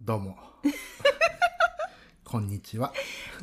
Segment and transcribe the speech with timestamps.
[0.00, 0.36] どうも。
[2.24, 2.92] こんにちは。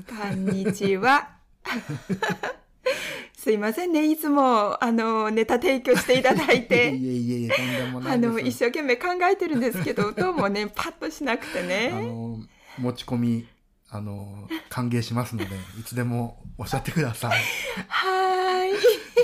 [0.08, 1.30] こんにちは。
[3.38, 4.06] すいませんね。
[4.10, 8.14] いつも、あの、ネタ提供していただい いえて、いえいえ、とんでもない。
[8.14, 11.90] あの、一生懸命考えてるんですけど、どうもね、パッとしなくてあね。
[11.90, 12.40] の、
[12.80, 13.48] 持ち込み、
[13.90, 17.40] あの、歓迎しますので、いつでもおっしゃってください。
[17.88, 18.08] は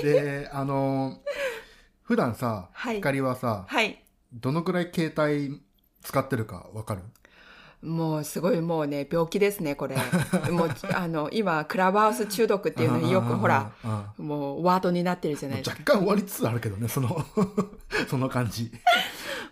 [0.00, 0.02] い。
[0.04, 1.20] で、あの、
[2.02, 4.02] 普段さ、はい光はさ、はい。
[4.32, 5.60] どのくらい携帯
[6.02, 7.02] 使ってるかわかる？
[7.82, 9.96] もうすごいもうね、病気ですね、これ。
[10.50, 13.72] もう、あの、今、クラブハウス中毒っていうのによくほら、
[14.18, 15.76] もうワードになってるじゃないですか。
[15.80, 17.24] 若干終わりつつあるけどね、その、
[18.08, 18.70] その感じ。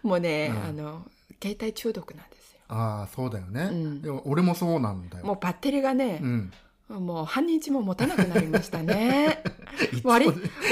[0.02, 1.06] もうね、うんあの、
[1.42, 2.60] 携帯中毒なんですよ。
[2.68, 3.62] ああ、そうだよね。
[3.64, 5.26] うんでも俺もそうなんだよ。
[5.26, 6.52] もうバッテリーがねう、ん。
[6.98, 9.42] もう半日も持たなくなりましたね。
[10.02, 10.26] 割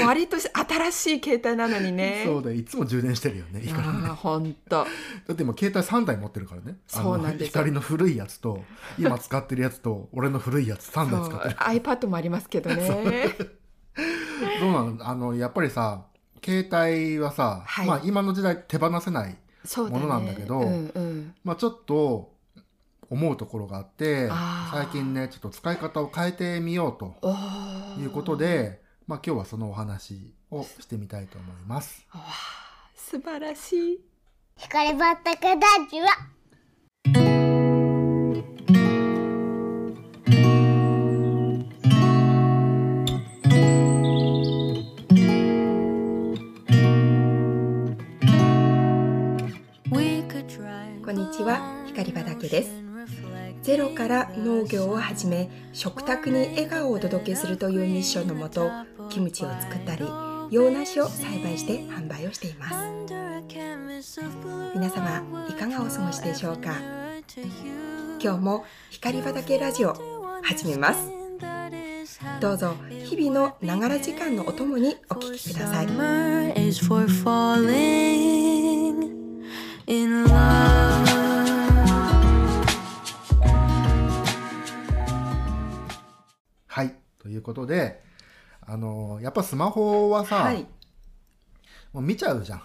[0.05, 2.23] 割と新しい携帯なのにね。
[2.25, 2.57] そうだよ。
[2.57, 3.61] いつも充電してるよね。
[3.61, 4.69] いいからねああ、ほんと。
[4.69, 4.85] だ
[5.33, 6.77] って今携帯3台持ってるからね。
[6.87, 8.63] そうなんですよ光の古いやつと、
[8.97, 11.55] 今使ってるやつと、俺の古いやつ3そう台使ってる。
[11.81, 13.35] iPad もありますけどね。
[14.59, 16.05] そうなのあの、やっぱりさ、
[16.43, 19.37] 携帯はさ、はいまあ今の時代手放せない。
[19.77, 21.33] ものなんだけどうんうん。
[21.43, 22.33] まあちょっと
[23.09, 24.29] 思うところがあって
[24.71, 27.15] 最近ね、ちょっと使い方を変えてみようと
[27.99, 28.37] いうこと。
[28.37, 32.05] で、まあ今日はそのお話をしてみたいと思います。
[32.95, 33.99] 素晴らしい。
[34.57, 36.07] 光ばったかだちは。
[51.05, 52.88] こんにちは光畑です
[53.61, 58.69] ゼロから農業を始め、食卓に笑顔をお届けするというミッションのもと、
[59.09, 60.05] キムチを作ったり、
[60.51, 62.75] 洋梨を栽培して販売をしています。
[64.73, 66.73] 皆様、いかがお過ごしでしょうか？
[68.21, 69.93] 今日も光畑ラジオ
[70.43, 71.11] 始めます。
[72.41, 75.87] どうぞ日々のながら時間のお供にお聞きください。
[87.19, 88.01] ということで、
[88.61, 90.65] あの、やっぱスマホはさ、はい。
[91.93, 92.61] もう見ちゃうじゃん。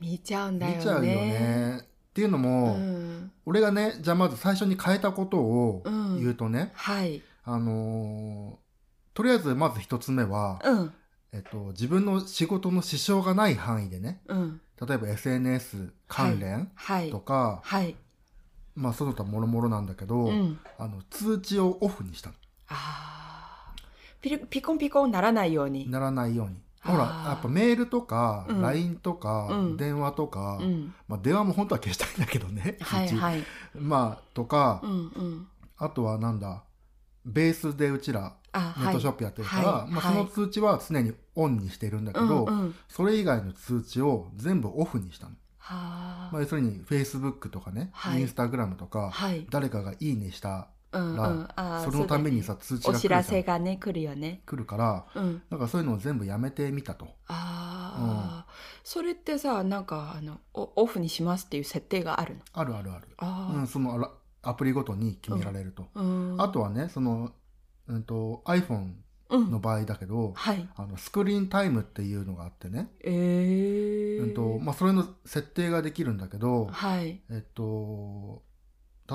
[0.00, 0.78] 見ちゃうんだよね。
[0.78, 1.80] 見ちゃうよね。
[1.82, 3.32] っていうのも、うん。
[3.44, 7.22] 俺がね、じゃあまず最初に変えたことをうん言うとね、はい。
[7.44, 8.66] あのー
[9.14, 10.92] とりあえずまず一つ目は、うん。
[11.32, 14.60] えっと、自分の仕事の支障がない範囲でね、うん。
[14.86, 17.10] 例えば SNS 関連はい。
[17.10, 17.96] とか、はい。
[18.74, 20.58] まあその他もろもろなんだけど、うん。
[20.78, 22.34] あの、通知をオフにしたの。
[24.20, 25.90] ピリピコンピコンならないように。
[25.90, 26.56] ならないように。
[26.82, 30.94] ほら、やっぱメールとか、うん LINE とか、うん電話とか、うん。
[31.08, 32.78] まあ電話も本当は消したいんだけどね。
[32.80, 33.44] 通知はいはい。
[33.74, 34.82] まあ、とか。
[35.78, 36.62] あとはなんだ、
[37.24, 42.46] ベースでうちらあ、ネットショップやってるから、まあ、その通知は常にオンにしてるんだけど。
[42.88, 45.34] それ以外の通知を全部オフにしたの。
[45.58, 48.88] はまあ、要するに Facebook とかね、はい Instagram とあ。
[48.88, 49.46] か、はい。
[49.50, 51.48] 誰かがいいねしたうんうん。
[51.56, 54.42] あーそのためにさ、通知が来るお知らせがね、来るよね。
[54.46, 55.42] 来るから、うん。
[55.50, 57.06] なんかそういうのを全部やめてみたと。
[57.28, 58.46] ああ、
[58.84, 62.40] それってさ、なんか、あの、おオフにしますっていう設定があるの？
[62.52, 63.08] あるあるある。
[63.18, 64.10] あうん、そのあら
[64.42, 65.86] アプリごとに決められると。
[65.94, 66.00] あ。
[66.00, 66.36] うん。
[66.40, 67.32] あとはね、その、
[67.88, 68.92] うんと、iPhone
[69.28, 70.68] うん、の場合だけど、はい。
[70.76, 77.20] あのスクリーンタイムっていうのがあってね、ええうんとまあ、それの設定ができるんだけど、はい。
[77.28, 78.44] えっと、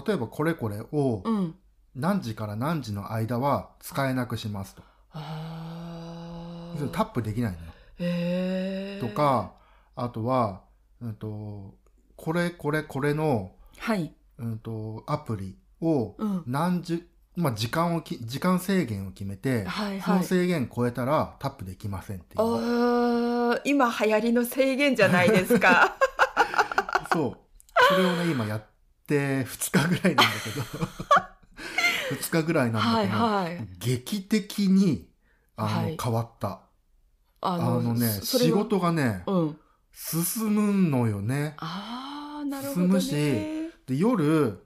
[0.06, 1.56] 例えばこれこれをうん。
[1.96, 4.84] 何時から何時の間は使えなくしますと。
[5.14, 7.64] あタップできないのよ。
[8.00, 9.14] ええと。
[9.14, 9.54] か、
[9.96, 10.62] あとは、
[11.02, 11.76] うんと、
[12.16, 14.14] これこれこれの、はい。
[14.38, 16.44] うんと、アプリをうん。
[16.48, 17.04] 何時、
[17.36, 20.02] まあ、時間をき、時間制限を決めて、はいはい。
[20.02, 23.62] その制限超えたらタップできませんっていう。
[23.66, 25.98] 今流行りの制限じゃないですか。
[27.12, 27.38] そう。
[27.90, 28.64] それをね、今やっ
[29.06, 30.88] て2日ぐらいなんだけど、
[32.16, 33.68] 2日ぐらいなんだはいけど、はい。
[33.80, 35.08] 劇的に、
[35.56, 36.62] あの、はい変わった。
[37.44, 39.58] ああのね、仕事がね、うん。
[39.94, 41.56] 進むのよね。
[41.58, 42.86] ああ、なるほど、ね。
[42.86, 43.12] 進むし
[43.88, 44.60] で、夜、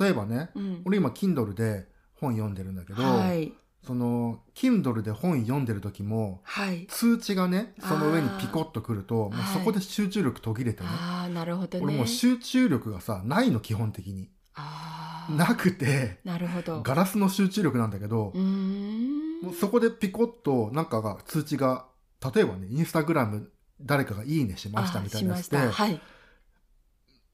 [0.00, 0.82] 例えばね、うん。
[0.84, 3.52] 俺今 Kindle で本読んでるんだけど、はい。
[3.86, 6.86] その、Kindle で本読んでる時も、はい。
[6.86, 10.88] 通知がね、その上にピコッとくると、もうはいそこで集中力途切れてね。
[10.90, 11.84] ああ、なるほどね。
[11.84, 14.30] 俺もう集中力がさ、ないの基本的に。
[14.54, 15.01] ああ。
[15.30, 16.82] なくて、なるほど。
[16.82, 19.54] ガラスの集中力なんだけどう、ーん。
[19.54, 21.86] そこでピコッとなんかが通知が、
[22.34, 25.70] 例えばね、インスタグラム誰かがいいねしましたみたいなしました。
[25.70, 26.00] はい。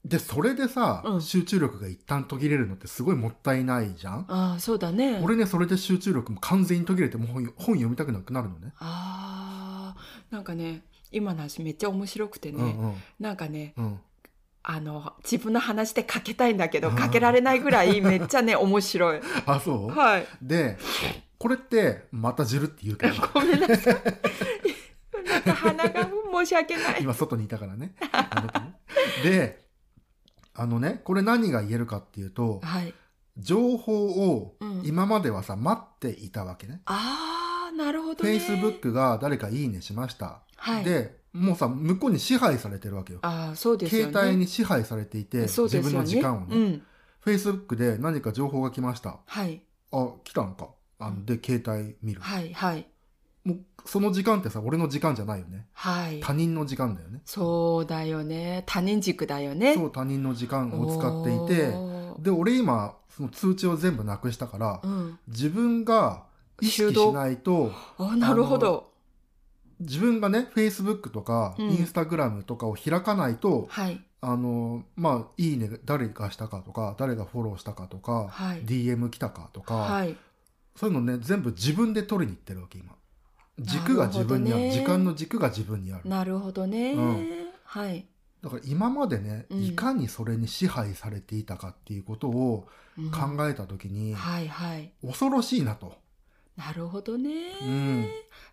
[0.05, 1.21] でそれでさ、うん。
[1.21, 5.19] 集中力が一旦途切れるのってすごいもったいないじゃん、ああそうだね。
[5.21, 8.73] 俺ねそれで集中力も完全に途切れてもう本本読みたくなくなるのね。
[8.79, 10.33] あー。
[10.33, 12.95] なんかね今の話めっちゃ面白くてね、うんうん。
[13.19, 13.99] なんかねうん
[14.63, 19.21] あの自分の話でかけたいんだけどかけられないぐらいめっちゃね面白い。
[19.45, 20.27] あそう、はい。
[20.41, 20.77] で
[21.37, 23.15] これってまたじるって言うけど。
[23.33, 23.95] ごめんなさい。
[25.25, 27.01] なんか鼻が申し訳ない。
[27.01, 27.93] 今外にいたからね。
[28.11, 28.75] あの時ね。
[29.23, 29.65] で
[30.53, 32.93] あのねこれ何が言えるかっていうとはい。
[33.37, 34.81] 情報をうん。
[34.83, 38.31] 今まではさ待っていたわけね、ああなるほどね。
[38.31, 40.83] Facebook が誰かいいねしました、はい。
[40.83, 43.19] でもうさ向こうに支配されてるわけよ。
[43.21, 44.13] ああそうですよね。
[44.13, 45.43] 携帯に支配されていて、ね。
[45.47, 46.81] 自分の時間をね、うん。
[47.23, 49.19] Facebook で何か情報が来ました。
[49.25, 49.61] はい。
[49.91, 50.69] あ来たのか。
[50.99, 52.87] あので携帯見る、はいはい。
[53.45, 55.67] もうその時間ってさ俺の時間じゃないよね。
[55.73, 56.19] はい。
[56.19, 57.21] 他人の時間だよね。
[57.25, 58.63] そうだよね。
[58.65, 59.75] 他人軸だよね。
[59.75, 61.73] そう他人の時間を使っていて
[62.21, 65.19] で俺今その通知を全部なくしたから、うん。
[65.27, 66.23] 自分が
[66.61, 68.91] 意識しないと あなるほど
[69.79, 71.69] 自分がね Facebook とかうん。
[71.69, 74.01] Instagram とかを開かないと、はい。
[74.21, 78.63] あのまあいいね誰がしたかとか誰がフォローしたかとか、はい。
[78.63, 80.17] DM 来たかとか、はい。
[80.75, 82.93] そういうのね全部自分で取りに行ってるわけ今。
[83.59, 84.61] 軸が自分にある。
[84.61, 86.09] なるね時間の軸が自分にある。
[86.09, 87.27] なるほどね、うん。
[87.63, 88.05] はい、
[88.41, 89.63] だから今までね、うん。
[89.63, 92.67] いかにそれに支配されていたかっていうことを
[92.97, 93.11] うん。
[93.11, 94.91] 考えた時に、はいはい。
[95.05, 95.95] 恐ろしいなと、
[96.59, 98.07] なるほどね、うん。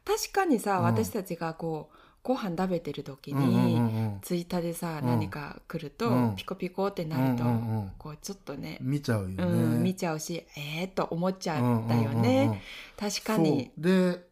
[0.04, 0.84] 確かにさ、うん。
[0.84, 3.86] 私たちがこうご飯食べてる時うんうんに、うんう
[4.16, 4.18] ん。
[4.22, 5.08] ツイッターでさ、うん。
[5.08, 6.36] 何か来ると、うん。
[6.36, 7.92] ピコピコってなると、うんうんうん。
[7.98, 9.46] こうちょっとね、見ちゃうよね、う
[9.78, 12.60] ん、見ちゃうしえー、と思っちゃうんだよね、うんうんうんうん。
[12.96, 13.72] 確かに。
[13.76, 14.24] で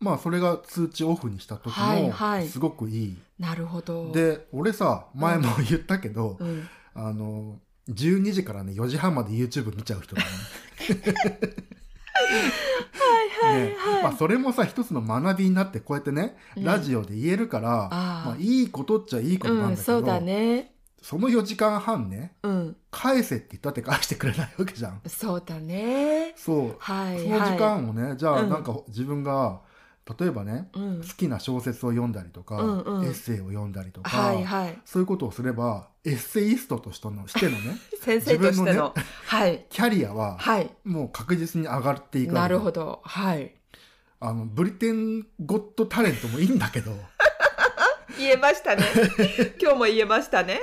[0.00, 2.44] まあそれが通知オフにした時はいはい。
[2.44, 4.10] もすごくいい、なるほど。
[4.12, 7.58] で俺さ前も言ったけど、うん、あの
[7.90, 10.28] 12時からね4時半まで YouTube 見ちゃう人だね
[13.40, 13.76] はいね。
[14.02, 16.64] まあ、それもさ一つの学びになってこうやってね、うん。
[16.64, 18.26] ラジオで言えるからあー。
[18.30, 20.72] まあ、いいことっちゃいいことなんうん、だけど、そうだね。
[21.00, 22.76] その4時間半ねうん。
[22.90, 25.00] 返せって言ったって返してくれないわけじゃん。
[25.06, 26.34] そうだね。
[26.36, 26.76] そう。
[26.78, 27.22] はい。
[27.22, 28.50] その時間をね、じゃあうん。
[28.50, 29.60] なんか自分が
[30.18, 31.00] 例えばねうん。
[31.02, 33.04] 好きな小説を読んだりとか、うんうん。
[33.04, 34.78] エッセイを読んだりとか、はいはい。
[34.84, 38.64] そういうことをすればエッセイストとしてのしてのね 先生としての。
[38.64, 38.94] 自分の
[39.26, 39.66] はい。
[39.68, 40.70] キャリアははい。
[40.84, 43.00] もう確実に上がっていくなるほど。
[43.04, 43.54] はい。
[44.20, 46.92] あのブリテンゴットタレントもいいんだけど。
[48.18, 48.82] 言えましたね。
[49.62, 50.58] 今日も言えましたね。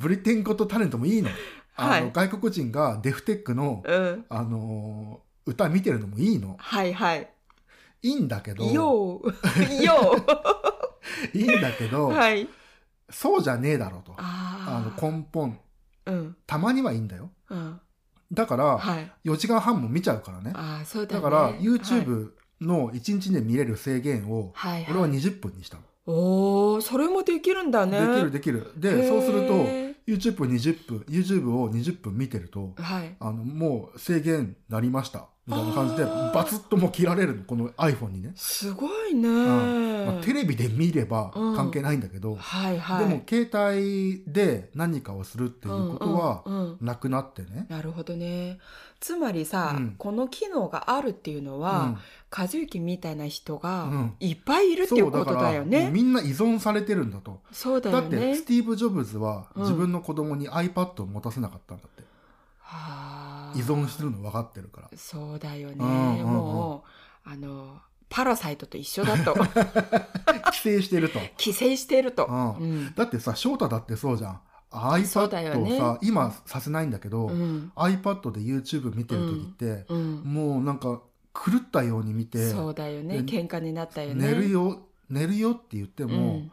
[0.00, 1.30] ブリテンゴットタレントもいいの,、
[1.76, 4.24] あのはい外国人がデフテックの、うん。
[4.28, 6.56] あのー歌見てるのもいいの。
[6.58, 7.30] はいはい
[8.02, 8.64] いいんだけど。
[8.64, 9.22] よ。
[9.22, 10.16] うよ。
[11.34, 12.48] いいんだけど、うはい。
[13.10, 14.14] そうじゃねえだろうと。
[14.18, 15.58] ああの根本。
[16.06, 16.36] うん。
[16.46, 17.30] たまにはいいんだよ。
[17.50, 17.80] うん。
[18.32, 19.12] だからはい。
[19.24, 20.52] 4時間半も見ちゃうからね。
[20.54, 21.22] ああそうだね。
[21.22, 21.60] だからはい。
[21.60, 22.30] YouTube
[22.60, 24.92] の1日で見れる制限をはいはい。
[24.92, 28.00] 俺は20分にしたの、おおそれもできるんだね。
[28.00, 28.72] できるできる。
[28.76, 29.08] へでー。
[29.08, 33.14] そうすると YouTube20 分 YouTube を20分見てるとはい。
[33.20, 35.26] あのもう制限なりました。
[35.46, 43.08] みたいな感じでバツッともう切られるのこの iPhone にね、すごいね、まあ、テレビで見れば関係ないんだけど、はいはい。
[43.08, 46.78] でも携帯で何かをするっていうことはうんうんうん。
[46.82, 48.58] なくなってね、なるほどね。
[49.00, 49.94] つまりさ、うん。
[49.96, 51.98] この機能があるっていうのは、
[52.30, 54.16] 和幸みたいな人うがん。
[54.20, 55.90] いっぱいいるっていうことだよもうね。
[55.90, 57.40] みんな依存されてるんだと。
[57.52, 58.44] そうだだってよねス。
[58.44, 59.62] ティーブ・ジョブズはうん。
[59.62, 62.02] 自分の子供に iPad を持たせなかったんだって、
[62.60, 63.52] はあ。
[63.56, 64.90] 依存してるの分かってるから。
[64.96, 65.76] そうだよね。
[65.80, 66.24] うんうんうん。
[66.24, 66.84] も
[67.26, 67.78] うあの
[68.10, 69.34] パラサイトと一緒だと。
[70.48, 71.18] 規制してると。
[71.38, 72.26] 規制していると。
[72.26, 72.56] うん。
[72.56, 72.94] うん。
[72.94, 74.40] だってさ翔太だってそうじゃん。
[74.70, 75.78] iPad をね。
[75.78, 81.00] さ、今させないんだけど、うん、iPad で YouTube 見てる時って、うん、もうなんか
[81.44, 83.22] 狂ったように見て、そうだよね。
[83.22, 84.26] で喧嘩になったよね。
[84.26, 86.52] 寝るよ寝るよって言っても、うん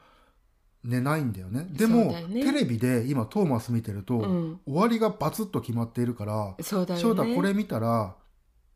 [0.85, 7.01] 寝ないんだよねでもねテレビで今トーマス見てると、うん終わりがバツッと決まっているからそうだよね。
[7.01, 8.15] 翔太これ見たら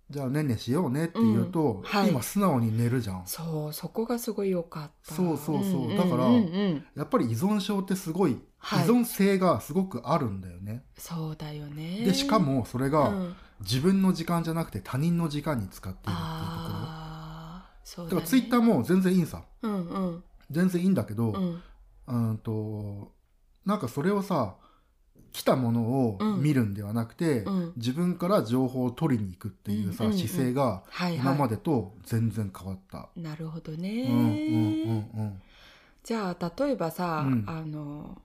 [0.10, 2.10] じゃあねんねしようねって言うと、うんはい。
[2.10, 3.24] 今素直に寝るじゃん。
[3.26, 5.14] そうそこがすごい良かった。
[5.14, 5.88] そうそうそう。
[5.88, 6.86] んんだからうんうん。
[6.96, 8.86] やっぱり依存症ってすごい、はい。
[8.86, 10.84] 依存性がすごくあるんだよね。
[10.98, 12.04] そうだよね。
[12.06, 13.36] でしかもそれうがん。
[13.62, 16.76] 自分の時間じゃなくて他人の時間に使っているっていうところ。
[16.76, 18.16] ああ、そうだ、ね。
[18.16, 19.44] だからツイッターも全然いいんさ。
[19.62, 20.24] うんうん。
[20.50, 21.62] 全然いいんだけど、うん。
[22.08, 23.12] うんと
[23.66, 24.56] なんかそれをさ
[25.32, 26.42] 来たものをうん。
[26.42, 27.74] 見るんではなくて、うん。
[27.78, 30.28] 自分から情報を取りに行くっていうさ、うんうんうん。
[30.28, 33.10] 姿勢がはい今まはでと全然変わった。
[33.16, 33.22] い。
[33.22, 34.08] なるほどうんね。
[34.10, 35.42] うんうんうん。
[36.04, 37.44] じゃあ例えばさ、うん。
[37.48, 38.22] あの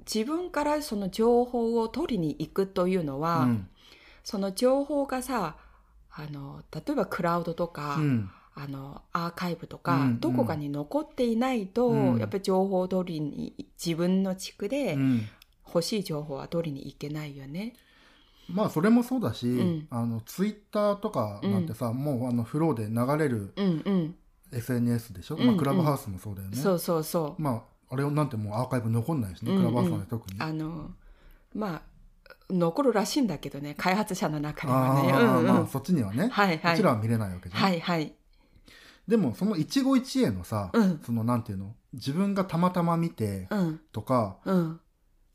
[0.00, 3.68] 自分からその情報を取りに行くというのは、うん。
[4.24, 5.56] その情報がさ
[6.10, 8.30] あの例えばクラウドとか、うん。
[8.54, 10.20] あのアーカイブとか、うんうん。
[10.20, 12.18] どこかに残っていないと、うん。
[12.18, 15.22] やっぱり情報を取りに自分の地区でうん
[15.72, 17.74] 欲しい情報は取りに行けないよね。
[18.52, 19.86] まあそれもそうだし、ん。
[19.90, 24.14] あのツイッターとかなんてさ、もうあのフローで流れるうんうん、
[24.50, 27.42] SNS でしょ、うんまあ、クラブハウスもそうだよね、そうそうそう。
[27.42, 29.62] まああれなんてもうアーカイブ残んないしね、うんうん。
[29.62, 30.40] クラブハウスなんて特に。
[30.40, 30.90] あの
[31.54, 31.82] まあ
[32.50, 35.12] 残るらしいんだけどね開発者の中ではね。
[35.12, 35.46] あーうんうん。
[35.46, 36.72] まあそっちにはね、はいはい。
[36.72, 38.12] こちらは見れないわけじゃん、はいはい。
[39.06, 41.00] でもその一期一会のさ、うん。
[41.04, 41.74] そのなんていうの？
[41.92, 43.80] 自分がたまたま見てうん。
[43.92, 44.80] とか、うん。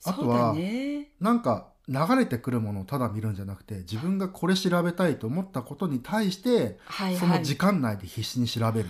[0.06, 1.10] あとはね。
[1.20, 7.16] なんか流れてくるものをただ見るんじゃなくて自分がこれ調べたいと思ったことに対して、はいはい。
[7.16, 8.90] その時間内で必死に調べる、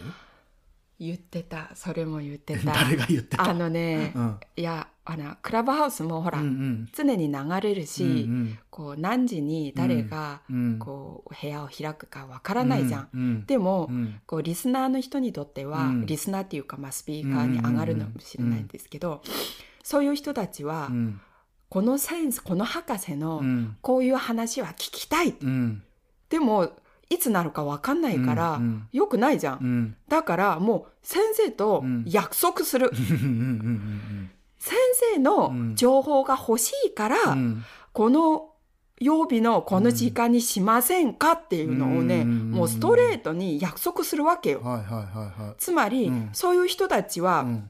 [1.00, 1.70] 言ってた。
[1.76, 2.74] それも言ってた。
[2.74, 3.50] 誰が言ってた？
[3.50, 4.40] あのね、うん。
[4.56, 6.90] いやあのクラブハウスもほら、うんうん。
[6.92, 10.80] 常に流れるし、うんこう何時に誰がうん。
[10.80, 13.10] こう部屋を開くかわからないじゃん。
[13.14, 13.46] うんうん。
[13.46, 14.20] でも、うん。
[14.26, 16.06] こうリスナーの人にとっては、うん。
[16.08, 19.22] リスナーっていうか、まあ、スピーカーに上がるのかもしれないんですけど、
[19.88, 21.22] そういう人たちは、うん。
[21.70, 23.77] このセンスこの博士のうん。
[23.79, 25.82] こういう話は聞きたい、うん。
[26.27, 26.74] でも
[27.10, 28.88] いつなるかわかんないから、うんうん。
[28.91, 29.96] よくないじゃん、うん。
[30.10, 32.03] だからもう先生とうん。
[32.06, 34.29] 約束する、うんうん
[34.60, 34.75] 先
[35.13, 37.65] 生の情報が欲しいから、うんうん。
[37.94, 38.50] この
[39.00, 42.51] 曜日のこの時間にしませんかっていうのをね、うん。
[42.51, 44.62] もうストレートに約束するわけよ。
[44.62, 44.86] はいはい
[45.17, 45.56] はいはい。
[45.58, 46.29] つまり、うん。
[46.34, 47.70] そういう人たちは、うん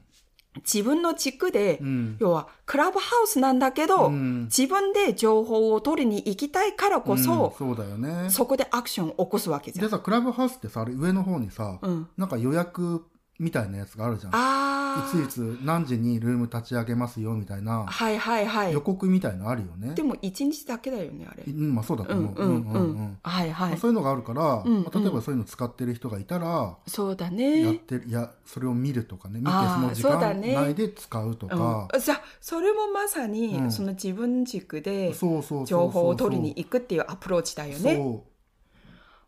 [0.58, 2.16] 自分の地区で、うん。
[2.18, 4.44] 要はクラブハウスなんだけど、うん。
[4.44, 8.30] 自分で情報を取りに行きたいからこそ、うんそうだよね。
[8.30, 9.84] そこでアクションを起こすわけじゃん。
[9.84, 13.04] でさクラブハウスってさあれ上の方にさ、うん、なんか予約
[13.38, 18.80] みたいなやつがあるじゃんあいついつ何時にルーム立ち上げますよみたいなあはいはいはい予。
[18.80, 21.44] 告みたいのあるよねでも一日だけだよねあれ。
[21.46, 22.72] うんまあそうだとうん思ううんうん。
[22.72, 23.70] うんうんはいはい。
[23.70, 27.74] まあそういうのがあるから、うんまあ例えばそういうの使ってる人がいたら、そうだやっね。
[27.74, 37.96] てるいやそれを見るとかね見てその時間そうだね内で使うとかうん、じゃあそれもまさに、うんその自分軸で情報を取りに行くっていうアプローチだよね。
[37.96, 38.24] そ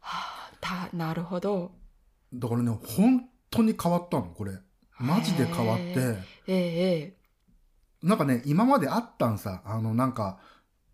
[0.00, 1.72] はあたなるほど。
[2.32, 4.52] うだからね本当に変わったのこれ。
[4.98, 5.84] マジで変わって。
[5.84, 6.16] へ
[6.46, 7.16] ええ
[8.02, 10.38] なんかね今まであったんさあのなんか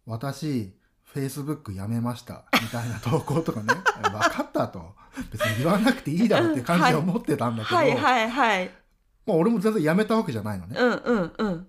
[0.06, 3.74] 私フェイスブックやめましたみたいな投稿とかね。
[4.02, 4.94] 分かったと。
[5.30, 8.70] 別に言わなくていいだろうって感じで思ってたんえだけど、はいはいはい。
[9.24, 10.76] まあ、俺も全然やめたわけじゃないのね。
[10.78, 11.66] うんうんうん。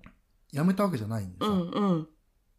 [0.52, 2.08] やめたわけじゃないんでさ、うんうん。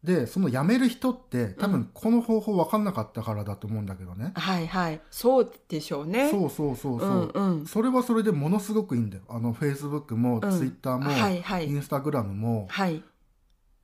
[0.04, 5.00] でそのやめる人って多うん分この方法分かんなかったからだと思うんだけどね、はいはい。
[5.10, 6.30] そうでしょうね。
[6.30, 7.66] そうそうそうそう、うんうん。
[7.66, 13.02] それはそれでものすごくいいんだよあのフェイスブックもうんツイッターも、はいはいインスタグラムもはい。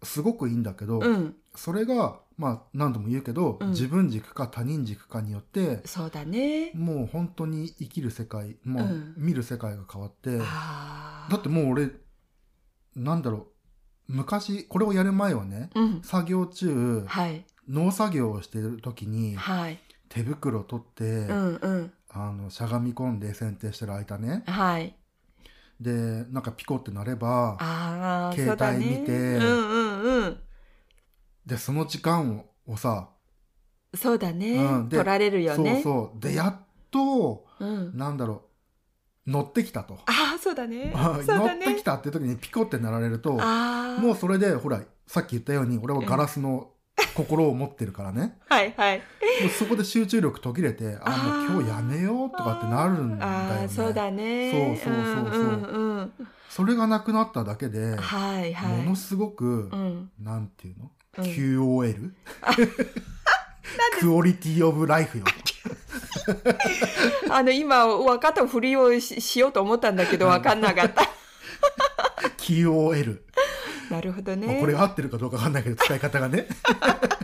[0.04, 1.34] すごくいいんだけど、うん。
[1.56, 6.70] それがまあ何度も言うけど、うん自分軸か他人軸かによってそうだね。
[6.74, 10.38] もう本当に生きる世界もううん見る世界が変わって。
[10.38, 10.44] だ
[11.38, 11.90] ってもう俺
[12.94, 13.46] なんだろう
[14.06, 16.02] 昔これをやる前はねうん。
[16.02, 19.78] 作業中はい農作業をしてる時にはい。
[20.08, 21.92] 手袋取って、うんうん。
[22.10, 24.94] あのしゃがみ込んで剪定してる間ねはい。
[25.80, 27.58] でなんかピコってなれば
[28.34, 28.52] 携。
[28.52, 30.40] 帯見てうんうんうん。
[31.46, 33.10] でその時間ををさ、
[33.94, 34.56] そうだね。
[34.56, 35.74] うんで取られるよね。
[35.74, 36.56] そうそうでやっ
[36.90, 37.96] とうん。
[37.96, 38.42] なんだろ
[39.26, 40.10] う乗ってきたと、ああ、
[40.44, 40.92] そうだね。
[40.94, 41.82] 乗そうだねってき。
[41.82, 43.32] たって時にピコってなられると。
[43.32, 46.68] もうそれでほらさっき言ったように俺はガラスの
[47.14, 48.98] 心を持ってるからね、 はいはい。
[48.98, 54.76] もうそこで集中力途切れてあもう今日やめようとかってなるんだよあねあ、そうだね。
[54.84, 56.12] そうそうそうそうんうんうん。
[56.50, 58.76] それがなくなっただけで、はいはい。
[58.82, 60.10] ものすごく、うん。
[60.20, 62.10] なんていうの、うん QOL?
[63.98, 65.24] クオリティオブライフよ。
[67.30, 71.02] あの、今、分かったふりをししようと思ったんだけど、分かんなかった。
[72.38, 73.20] QOL。
[73.90, 74.60] なるほどまあね。
[74.60, 76.46] これが合ってるかどうかわかんないけど、使い方がね。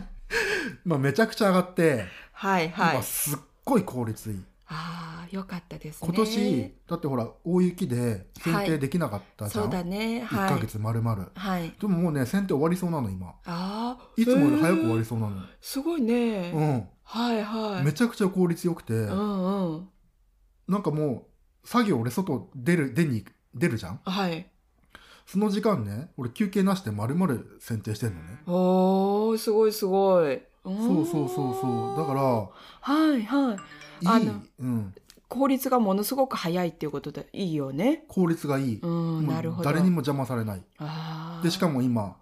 [0.85, 3.03] まあめちゃくちゃ上がって、はいはい今。
[3.03, 4.43] すっごい効率いい。
[5.21, 6.07] ああ、よかったですね。
[6.07, 9.63] 今年、だってほら、大雪で剪定できなかったじゃん？
[9.65, 10.23] そうだね。
[10.29, 10.49] 1はい。
[10.53, 11.29] ヶ月丸々。
[11.35, 11.73] はい。
[11.79, 13.27] でももうね、剪定終わりそうなの、今。
[13.27, 13.97] ああ。
[14.17, 14.99] いつもより早く終わり。
[14.99, 15.41] りそうなの？
[15.59, 16.51] すごいね。
[16.53, 16.87] うん。
[17.03, 17.85] はいはい。
[17.85, 19.89] めちゃくちゃ効率よくて、うんうん。
[20.67, 21.27] なんかも
[21.63, 23.99] う、作業俺外出る、出に、出るじゃん？
[24.03, 24.47] はい。
[25.27, 28.41] その時間ね、俺休憩なしで丸々剪定してんのね。
[28.47, 30.41] おー、すごいすごい。
[30.63, 31.97] そそうそうそうそう。
[31.97, 32.49] だから、は
[33.17, 33.57] いはい。
[34.05, 34.93] あいいの、うん、
[35.31, 38.03] 効率がものすごく早いっていうことでいいよね。
[38.09, 38.79] 効率がいい。
[38.81, 39.69] うん、なるほど。
[39.69, 40.63] 誰にも邪魔されない。
[41.41, 42.17] で、しかも今、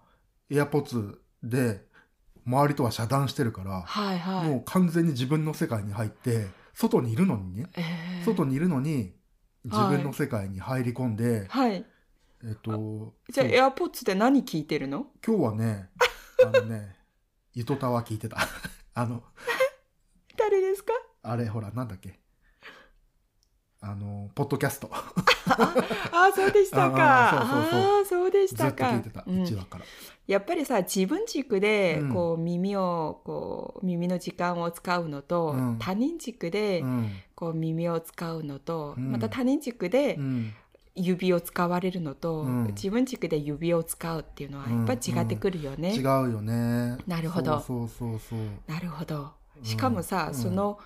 [0.52, 1.84] AirPods で
[2.46, 4.50] 周りとは遮断してるから、はいはい。
[4.50, 9.14] もう完全に自分の世界に入って外にいるのにね、えー外にいるのに
[9.66, 11.84] 自分の世界に入り込んで、はい。
[12.44, 15.08] えっとじゃあ、そうエアポッツで何聞いてるの？
[15.26, 15.90] 今日はね
[16.46, 16.96] あのね
[17.54, 18.38] ゆとたわ聞いてた
[18.94, 19.24] あの
[20.38, 20.94] 誰ですか？
[21.24, 22.20] あれほらなんだっけ？
[23.82, 24.90] あのポッドキャスト。
[24.92, 25.00] あ
[26.12, 26.98] あ、そうでしたか。
[27.00, 28.90] ああそうでしずったとか。
[28.92, 29.44] 聞いてた、うん。
[29.44, 29.86] 1話から。
[30.28, 35.78] やっぱりさ、自分軸でうん、こう、耳を、こう、耳の時間を使うのと、うん。
[35.80, 37.12] 他人軸でう、ん。
[37.36, 39.12] こう、耳を使うのと、うん。
[39.14, 40.54] また他人軸でうん。
[40.96, 42.66] 指を使われるのと、うん。
[42.76, 45.96] 自分軸で指を使うっていうのは、やっぱり違ってくるよね。
[45.96, 46.98] 違うよね。
[47.08, 47.62] なるほど。
[47.62, 48.40] そうそうそうそう。
[48.68, 49.32] なるほど。
[49.64, 50.36] しかもさ、うん。
[50.36, 50.80] その、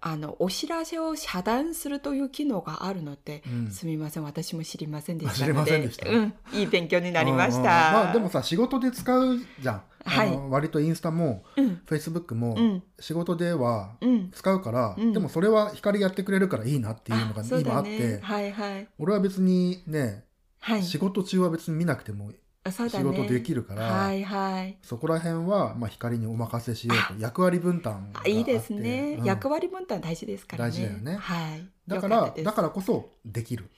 [0.00, 3.70] あの、お知らせを遮断するという機能があるのって、うん。
[3.70, 6.08] すみません、私も知りませんでした知りませんでした。
[6.08, 7.62] うん、いい勉強になりました。
[7.62, 10.36] まあでもさ仕事で使うじゃん、はい。
[10.48, 12.82] 割とインスタもうん、フェイスブックもうん。
[13.00, 14.30] 仕事ではうん。
[14.30, 15.12] 使うから、うん。
[15.12, 17.98] でもそれは光やってくれるからいいなっていうのが今あって。
[17.98, 18.20] だね。
[18.22, 18.88] はいはい。
[18.98, 20.24] 俺は別にね、
[20.60, 20.82] はい。
[20.82, 22.30] 仕事中は別に見なくても
[22.70, 22.88] 仕。
[23.02, 24.78] 事できるから、はいはい。
[24.82, 30.70] そこら辺はまあ光にお任せしようと役割分担があいいですね、うん役割分担大事ですからね。
[30.70, 31.68] 大事だよねはい。
[31.86, 33.70] だからだからこそできる、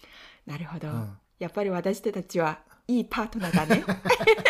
[0.47, 3.83] なるほど、うんやっぱり私たちはいいパートナーだね。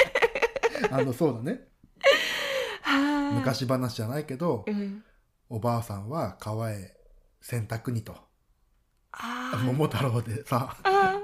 [0.90, 1.60] あのそうだね
[2.82, 3.34] はい。
[3.34, 5.04] 昔話じゃないけど、うん。
[5.48, 6.96] おばあさんは川へ
[7.40, 8.16] 洗濯にと
[9.64, 11.19] 桃太郎でさあーあ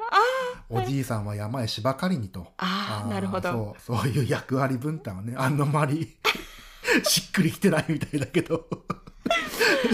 [0.68, 2.46] おじいさんは山へ芝刈りにと。
[2.58, 3.74] あーーなるほど。
[3.78, 6.16] そう、そういう役割分担はね、あんまり
[7.04, 8.66] しっくりきてないみたいだけど、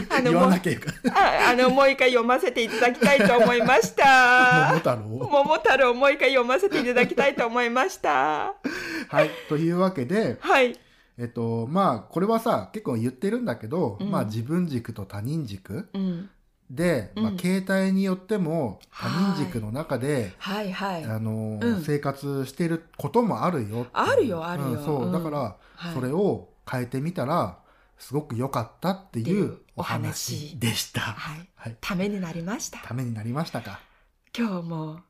[0.08, 0.96] あの言わなきゃいけない。
[1.14, 4.74] ああの、もう一回読ませていただきたいと思いまし桃た。
[4.78, 5.02] 太郎。
[5.30, 8.54] 桃太郎もう一回読ませていただきたいと思いました。
[9.08, 9.30] はい。
[9.48, 10.78] というわけで、はい。
[11.18, 16.30] えっと、まあ、これはさ、結構言ってるんだけど、うんまあ、自分軸と他人軸うん。
[16.72, 21.04] で、まあう、ん携帯によっても、他人軸の中で、はいはい。
[21.04, 25.08] あの、うん生活してることもあるよあるよあるようんそうう。
[25.10, 25.38] んだから、
[25.76, 27.58] はいそれを変えてみたら、
[27.98, 31.00] すごく良かったっていううお話でした。
[31.00, 31.48] はい。
[31.56, 31.76] はい。
[31.80, 32.78] ためになりました。
[32.78, 33.80] ためになりましたか？
[34.36, 35.00] 今日も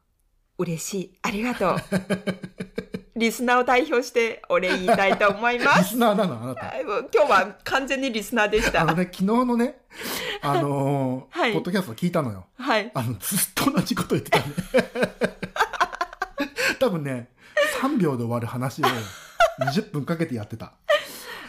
[0.59, 1.19] 嬉しい。
[1.23, 1.77] ありがとう。
[3.15, 5.91] リスナーを代表してお礼言いたいと思いまリす。
[5.95, 6.43] スナーなの？
[6.43, 6.67] あなた。
[6.69, 8.83] あ今日は完全にリスナーでした。
[8.83, 9.77] あのね、昨日のね、
[10.41, 12.47] あのーはいポッドキャスト聞いたのよ。
[12.57, 12.91] はい。
[12.95, 14.45] あの、ずっと同じこと言ってたね。
[16.81, 17.29] 多分ね、
[17.81, 18.87] 3秒で終わる話を
[19.61, 20.73] 20分かけてやってた。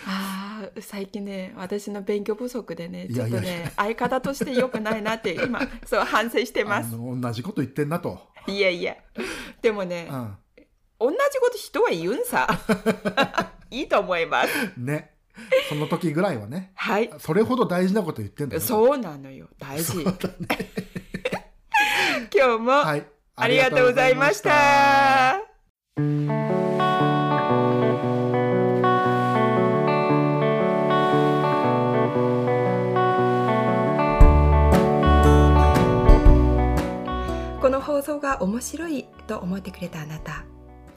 [0.06, 6.94] ああ、最近ね、私の勉強不足でね、ちょっとね、相方として良くないなって今、そう反省してます。
[6.94, 8.20] あの、同じこと言ってんなと。
[8.48, 8.98] いやいや。
[9.62, 10.38] でもねう、ん。
[11.04, 12.48] 同じこと人は言うんさ。
[13.70, 14.72] いいと思います。
[14.78, 15.12] ね。
[15.68, 17.12] その時ぐらいはね、はい。
[17.18, 18.62] それほど大事なこと言ってんだよ。
[18.62, 19.50] そうなのよ。
[19.58, 20.02] 大事。
[22.34, 23.06] 今日も、はい。
[23.36, 25.42] ありがとうございました。
[37.60, 40.46] この放送が面白いと思ってくれたあなた、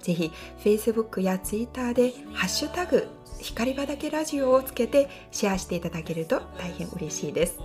[0.07, 0.31] ぜひ
[0.63, 3.09] Facebook や Twitter でハッシュタグ
[3.41, 7.59] 光畑ラジオをつけてシェアしていただけると大変嬉しいです。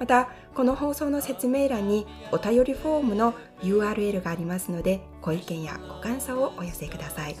[0.00, 7.36] またこの放送の説明欄にお便りフォームの URL がありますのでご意見やご感想をお寄せください。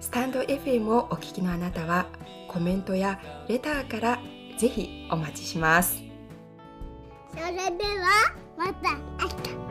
[0.00, 2.06] スタンド FM をお聞きのあなたは
[2.48, 4.18] コメントやレターから
[4.56, 6.02] ぜひお待ちします。
[7.32, 8.92] それではまた
[9.22, 9.63] 明日。